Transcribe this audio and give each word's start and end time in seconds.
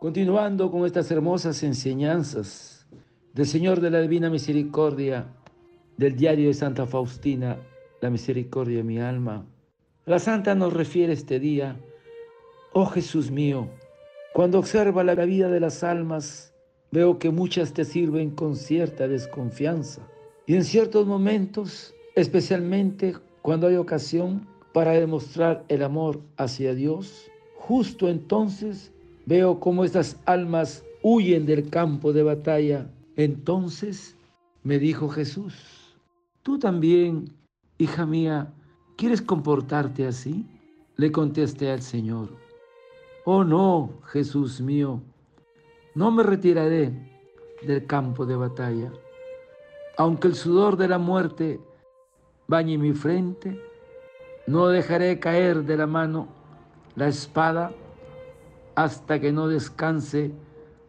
Continuando 0.00 0.70
con 0.70 0.86
estas 0.86 1.10
hermosas 1.10 1.62
enseñanzas 1.62 2.86
del 3.34 3.44
Señor 3.44 3.82
de 3.82 3.90
la 3.90 4.00
Divina 4.00 4.30
Misericordia, 4.30 5.26
del 5.98 6.16
diario 6.16 6.48
de 6.48 6.54
Santa 6.54 6.86
Faustina, 6.86 7.58
la 8.00 8.08
misericordia 8.08 8.78
de 8.78 8.82
mi 8.82 8.98
alma. 8.98 9.44
La 10.06 10.18
Santa 10.18 10.54
nos 10.54 10.72
refiere 10.72 11.12
este 11.12 11.38
día, 11.38 11.76
oh 12.72 12.86
Jesús 12.86 13.30
mío, 13.30 13.68
cuando 14.32 14.58
observa 14.58 15.04
la 15.04 15.14
vida 15.14 15.50
de 15.50 15.60
las 15.60 15.84
almas, 15.84 16.54
veo 16.90 17.18
que 17.18 17.28
muchas 17.28 17.74
te 17.74 17.84
sirven 17.84 18.30
con 18.30 18.56
cierta 18.56 19.06
desconfianza 19.06 20.00
y 20.46 20.54
en 20.54 20.64
ciertos 20.64 21.06
momentos, 21.06 21.94
especialmente 22.14 23.16
cuando 23.42 23.66
hay 23.66 23.76
ocasión 23.76 24.48
para 24.72 24.92
demostrar 24.92 25.62
el 25.68 25.82
amor 25.82 26.22
hacia 26.38 26.74
Dios, 26.74 27.30
justo 27.54 28.08
entonces 28.08 28.94
Veo 29.30 29.60
cómo 29.60 29.84
estas 29.84 30.16
almas 30.26 30.84
huyen 31.04 31.46
del 31.46 31.70
campo 31.70 32.12
de 32.12 32.24
batalla. 32.24 32.90
Entonces 33.14 34.16
me 34.64 34.80
dijo 34.80 35.08
Jesús, 35.08 35.96
tú 36.42 36.58
también, 36.58 37.32
hija 37.78 38.06
mía, 38.06 38.52
¿quieres 38.96 39.22
comportarte 39.22 40.04
así? 40.04 40.44
Le 40.96 41.12
contesté 41.12 41.70
al 41.70 41.80
Señor, 41.80 42.30
oh 43.24 43.44
no, 43.44 44.00
Jesús 44.06 44.60
mío, 44.60 45.00
no 45.94 46.10
me 46.10 46.24
retiraré 46.24 46.92
del 47.62 47.86
campo 47.86 48.26
de 48.26 48.34
batalla. 48.34 48.90
Aunque 49.96 50.26
el 50.26 50.34
sudor 50.34 50.76
de 50.76 50.88
la 50.88 50.98
muerte 50.98 51.60
bañe 52.48 52.76
mi 52.78 52.94
frente, 52.94 53.62
no 54.48 54.66
dejaré 54.66 55.20
caer 55.20 55.62
de 55.62 55.76
la 55.76 55.86
mano 55.86 56.26
la 56.96 57.06
espada 57.06 57.72
hasta 58.82 59.20
que 59.20 59.30
no 59.30 59.46
descanse 59.46 60.32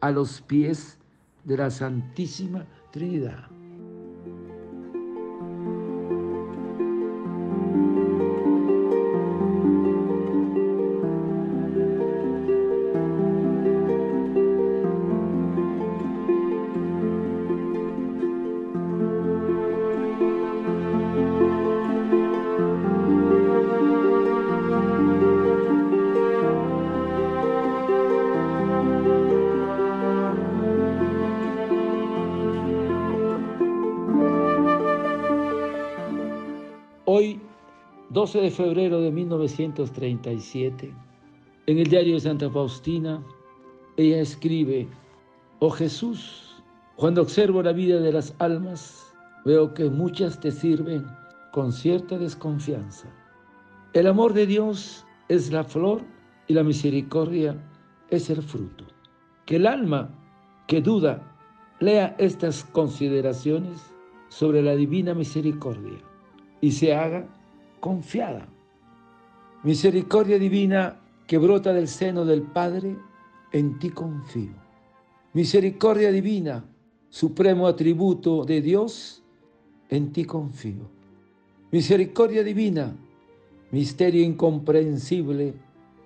a 0.00 0.10
los 0.10 0.42
pies 0.42 0.98
de 1.44 1.56
la 1.56 1.70
Santísima 1.70 2.66
Trinidad. 2.90 3.48
Hoy, 37.10 37.40
12 38.10 38.38
de 38.38 38.50
febrero 38.50 39.00
de 39.00 39.10
1937, 39.10 40.94
en 41.64 41.78
el 41.78 41.86
diario 41.86 42.12
de 42.12 42.20
Santa 42.20 42.50
Faustina, 42.50 43.24
ella 43.96 44.20
escribe, 44.20 44.86
Oh 45.58 45.70
Jesús, 45.70 46.62
cuando 46.96 47.22
observo 47.22 47.62
la 47.62 47.72
vida 47.72 47.98
de 47.98 48.12
las 48.12 48.34
almas, 48.40 49.10
veo 49.46 49.72
que 49.72 49.88
muchas 49.88 50.38
te 50.38 50.50
sirven 50.50 51.06
con 51.54 51.72
cierta 51.72 52.18
desconfianza. 52.18 53.08
El 53.94 54.06
amor 54.06 54.34
de 54.34 54.46
Dios 54.46 55.06
es 55.30 55.50
la 55.50 55.64
flor 55.64 56.02
y 56.46 56.52
la 56.52 56.62
misericordia 56.62 57.56
es 58.10 58.28
el 58.28 58.42
fruto. 58.42 58.84
Que 59.46 59.56
el 59.56 59.66
alma 59.66 60.10
que 60.66 60.82
duda 60.82 61.22
lea 61.80 62.14
estas 62.18 62.64
consideraciones 62.64 63.80
sobre 64.28 64.60
la 64.60 64.76
divina 64.76 65.14
misericordia 65.14 66.02
y 66.60 66.72
se 66.72 66.94
haga 66.94 67.26
confiada. 67.80 68.48
Misericordia 69.62 70.38
divina 70.38 71.00
que 71.26 71.38
brota 71.38 71.72
del 71.72 71.88
seno 71.88 72.24
del 72.24 72.42
Padre, 72.42 72.96
en 73.52 73.78
ti 73.78 73.90
confío. 73.90 74.54
Misericordia 75.34 76.10
divina, 76.10 76.64
supremo 77.10 77.66
atributo 77.66 78.44
de 78.44 78.62
Dios, 78.62 79.22
en 79.90 80.12
ti 80.12 80.24
confío. 80.24 80.88
Misericordia 81.70 82.42
divina, 82.42 82.96
misterio 83.70 84.24
incomprensible, 84.24 85.54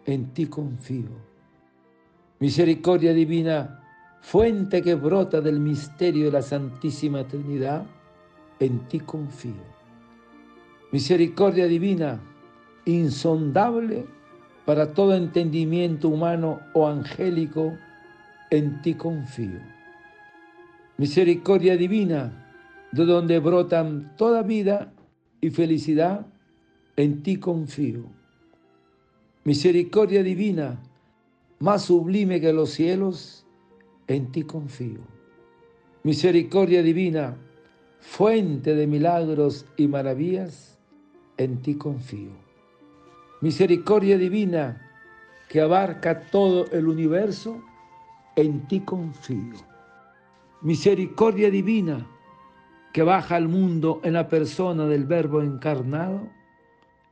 en 0.07 0.35
ti 0.35 0.47
confío. 0.47 1.11
Misericordia 2.41 3.13
divina, 3.13 3.81
fuente 4.21 4.83
que 4.83 4.97
brota 4.97 5.41
del 5.41 5.61
misterio 5.61 6.27
de 6.27 6.33
la 6.33 6.43
Santísima 6.43 7.27
Trinidad, 7.27 7.87
en 8.59 8.81
ti 8.89 8.99
confío. 8.99 9.82
Misericordia 10.93 11.67
divina, 11.67 12.21
insondable 12.85 14.05
para 14.67 14.93
todo 14.93 15.17
entendimiento 15.17 16.11
humano 16.11 16.61
o 16.75 16.87
angélico, 16.87 17.79
en 18.51 18.83
ti 18.83 18.93
confío. 18.93 19.59
Misericordia 20.99 21.79
divina, 21.79 22.31
de 22.93 23.07
donde 23.07 23.39
brotan 23.39 24.15
toda 24.19 24.43
vida 24.43 24.93
y 25.41 25.49
felicidad, 25.49 26.27
en 26.97 27.23
ti 27.23 27.39
confío. 27.39 28.05
Misericordia 29.45 30.23
divina, 30.23 30.79
más 31.59 31.87
sublime 31.87 32.39
que 32.39 32.53
los 32.53 32.69
cielos, 32.69 33.47
en 34.09 34.31
ti 34.31 34.43
confío. 34.43 35.01
Misericordia 36.03 36.83
divina, 36.83 37.39
fuente 37.99 38.75
de 38.75 38.87
milagros 38.87 39.65
y 39.79 39.89
maravillas, 39.89 40.72
en 41.37 41.63
ti 41.63 41.75
confío. 41.75 42.31
Misericordia 43.41 44.17
divina 44.19 44.91
que 45.49 45.61
abarca 45.61 46.21
todo 46.21 46.67
el 46.73 46.87
universo, 46.89 47.63
en 48.37 48.67
ti 48.69 48.81
confío. 48.81 49.57
Misericordia 50.63 51.51
divina 51.51 52.07
que 52.93 53.03
baja 53.03 53.37
al 53.37 53.49
mundo 53.49 54.01
en 54.05 54.15
la 54.15 54.29
persona 54.29 54.87
del 54.87 55.05
Verbo 55.05 55.43
encarnado, 55.43 56.29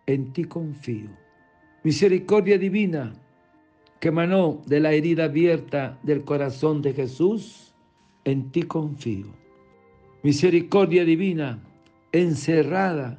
en 0.07 0.33
ti 0.33 0.45
confío. 0.45 1.11
Misericordia 1.83 2.59
divina 2.59 3.13
que 3.99 4.09
emanó 4.09 4.63
de 4.67 4.81
la 4.81 4.93
herida 4.93 5.25
abierta 5.25 5.99
del 6.03 6.25
corazón 6.25 6.81
de 6.81 6.95
Jesús, 6.95 7.75
en 8.25 8.51
ti 8.51 8.63
confío. 8.63 9.27
Misericordia 10.23 11.05
divina 11.05 11.63
encerrada 12.13 13.19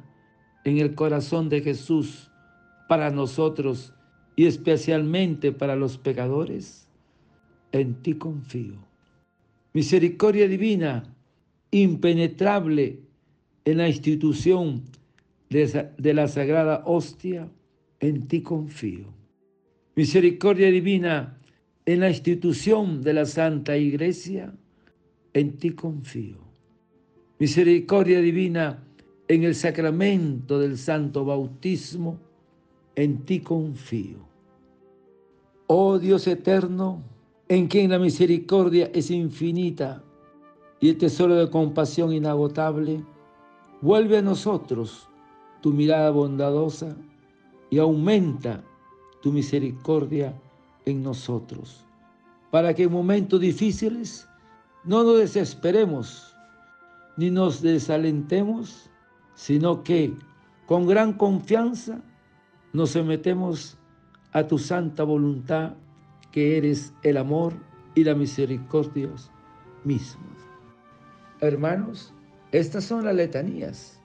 en 0.64 0.78
el 0.78 0.94
corazón 0.94 1.48
de 1.48 1.60
Jesús 1.60 2.30
para 2.88 3.10
nosotros 3.10 3.92
y 4.36 4.46
especialmente 4.46 5.52
para 5.52 5.76
los 5.76 5.98
pecadores, 5.98 6.88
en 7.72 7.94
ti 8.02 8.14
confío. 8.14 8.74
Misericordia 9.72 10.48
divina, 10.48 11.04
impenetrable 11.70 13.00
en 13.64 13.78
la 13.78 13.88
institución 13.88 14.82
de, 15.48 16.14
la 16.14 16.28
sagrada 16.28 16.82
hostia, 16.84 17.48
en 18.00 18.26
ti 18.26 18.42
confío. 18.42 19.06
Misericordia 19.94 20.70
divina 20.70 21.38
en 21.84 22.00
la 22.00 22.08
institución 22.08 23.02
de 23.02 23.12
la 23.12 23.26
Santa 23.26 23.76
Iglesia, 23.76 24.54
en 25.34 25.56
ti 25.56 25.70
confío. 25.70 26.38
Misericordia 27.38 28.20
divina 28.20 28.82
en 29.28 29.44
el 29.44 29.54
sacramento 29.54 30.58
del 30.58 30.76
santo 30.76 31.24
bautismo, 31.24 32.18
en 32.94 33.24
ti 33.24 33.40
confío. 33.40 34.18
Oh 35.66 35.98
Dios 35.98 36.26
eterno, 36.26 37.02
en 37.48 37.66
quien 37.66 37.90
la 37.90 37.98
misericordia 37.98 38.90
es 38.92 39.10
infinita 39.10 40.02
y 40.80 40.90
el 40.90 40.98
tesoro 40.98 41.34
de 41.34 41.48
compasión 41.48 42.12
inagotable, 42.12 43.04
vuelve 43.80 44.18
a 44.18 44.22
nosotros 44.22 45.08
tu 45.60 45.70
mirada 45.72 46.10
bondadosa 46.10 46.96
y 47.70 47.78
aumenta 47.78 48.62
tu 49.22 49.32
misericordia 49.32 50.34
en 50.84 51.02
nosotros, 51.02 51.84
para 52.50 52.74
que 52.74 52.82
en 52.82 52.92
momentos 52.92 53.40
difíciles 53.40 54.28
no 54.84 55.04
nos 55.04 55.18
desesperemos 55.18 56.34
ni 57.16 57.30
nos 57.30 57.62
desalentemos, 57.62 58.90
sino 59.42 59.82
que 59.82 60.14
con 60.66 60.86
gran 60.86 61.14
confianza 61.14 62.00
nos 62.72 62.90
sometemos 62.90 63.76
a 64.30 64.46
tu 64.46 64.56
santa 64.56 65.02
voluntad, 65.02 65.74
que 66.30 66.56
eres 66.56 66.94
el 67.02 67.16
amor 67.16 67.52
y 67.96 68.04
la 68.04 68.14
misericordia 68.14 69.10
mismos. 69.82 70.36
Hermanos, 71.40 72.14
estas 72.52 72.84
son 72.84 73.04
las 73.04 73.16
letanías 73.16 74.00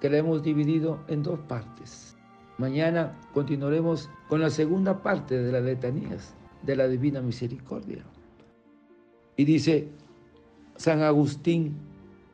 que 0.00 0.10
le 0.10 0.18
hemos 0.18 0.42
dividido 0.42 1.04
en 1.06 1.22
dos 1.22 1.38
partes. 1.38 2.16
Mañana 2.58 3.16
continuaremos 3.32 4.10
con 4.28 4.40
la 4.40 4.50
segunda 4.50 5.04
parte 5.04 5.40
de 5.40 5.52
las 5.52 5.62
letanías 5.62 6.34
de 6.64 6.74
la 6.74 6.88
divina 6.88 7.20
misericordia. 7.20 8.04
Y 9.36 9.44
dice 9.44 9.88
San 10.74 11.00
Agustín, 11.02 11.76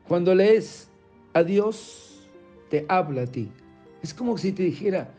cuando 0.07 0.33
lees 0.33 0.89
a 1.35 1.43
Dios, 1.43 2.13
te 2.69 2.85
habla 2.89 3.23
a 3.23 3.27
ti. 3.27 3.51
Es 4.01 4.13
como 4.13 4.37
si 4.37 4.51
te 4.51 4.63
dijera, 4.63 5.09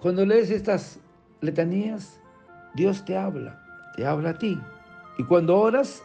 cuando 0.00 0.24
lees 0.24 0.50
estas 0.50 0.98
letanías, 1.40 2.20
Dios 2.74 3.04
te 3.04 3.16
habla, 3.16 3.60
te 3.96 4.06
habla 4.06 4.30
a 4.30 4.38
ti. 4.38 4.58
Y 5.18 5.24
cuando 5.24 5.58
oras, 5.58 6.02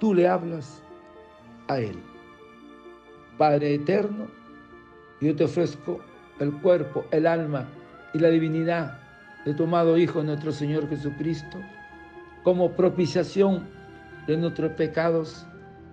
tú 0.00 0.14
le 0.14 0.28
hablas 0.28 0.82
a 1.68 1.78
Él. 1.78 1.98
Padre 3.36 3.74
eterno, 3.74 4.26
yo 5.20 5.34
te 5.34 5.44
ofrezco 5.44 6.00
el 6.40 6.52
cuerpo, 6.60 7.04
el 7.10 7.26
alma 7.26 7.68
y 8.12 8.18
la 8.18 8.28
divinidad 8.28 8.98
de 9.44 9.54
tu 9.54 9.64
amado 9.64 9.96
Hijo, 9.96 10.22
nuestro 10.22 10.52
Señor 10.52 10.88
Jesucristo, 10.88 11.58
como 12.42 12.72
propiciación 12.72 13.66
de 14.26 14.36
nuestros 14.36 14.72
pecados 14.72 15.46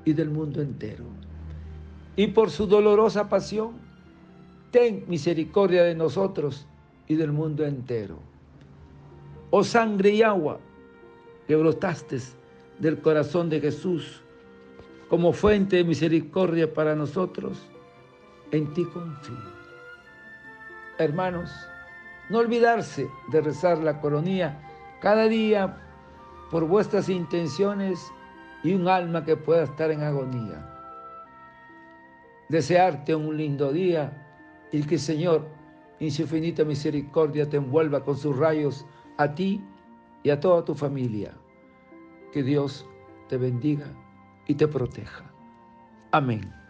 y 0.04 0.14
del 0.14 0.30
mundo 0.30 0.62
entero. 0.62 1.06
Y 2.16 2.28
por 2.28 2.50
su 2.50 2.68
dolorosa 2.68 3.28
pasión, 3.30 3.74
ten 4.72 5.06
misericordia 5.08 5.84
de 5.84 5.96
nosotros 5.96 6.66
y 7.08 7.16
del 7.16 7.32
mundo 7.32 7.66
entero. 7.66 8.20
Oh 9.52 9.64
sangre 9.64 10.12
y 10.12 10.22
agua 10.22 10.60
que 11.48 11.56
brotaste 11.56 12.20
del 12.80 13.00
corazón 13.02 13.50
de 13.50 13.62
Jesús 13.62 14.22
como 15.10 15.34
fuente 15.34 15.78
de 15.78 15.84
misericordia 15.84 16.74
para 16.74 16.96
nosotros, 16.96 17.58
en 18.52 18.74
ti 18.74 18.86
confío. 18.86 19.36
Hermanos, 20.98 21.52
no 22.30 22.40
olvidarse 22.40 23.08
de 23.32 23.42
rezar 23.42 23.78
la 23.78 24.02
coronía 24.02 24.62
cada 25.02 25.28
día 25.28 25.78
por 26.50 26.66
vuestras 26.66 27.10
intenciones 27.10 28.12
y 28.64 28.74
un 28.74 28.88
alma 28.88 29.24
que 29.24 29.38
pueda 29.38 29.64
estar 29.64 29.92
en 29.92 30.02
agonía. 30.02 30.75
Desearte 32.50 33.16
un 33.16 33.38
lindo 33.38 33.72
día 33.72 34.22
y 34.72 34.84
que 34.84 34.96
el 34.96 35.02
Señor, 35.02 35.48
en 36.00 36.12
su 36.12 36.24
infinita 36.24 36.64
misericordia, 36.64 37.50
te 37.50 37.58
envuelva 37.58 38.04
con 38.04 38.18
sus 38.18 38.38
rayos 38.38 38.86
a 39.18 39.34
ti 39.34 39.64
y 40.24 40.30
a 40.30 40.40
toda 40.40 40.64
tu 40.64 40.76
familia. 40.76 41.34
Que 42.32 42.44
Dios 42.44 42.88
te 43.30 43.38
bendiga 43.38 43.88
y 44.48 44.56
te 44.56 44.68
proteja. 44.68 45.32
Amén. 46.12 46.65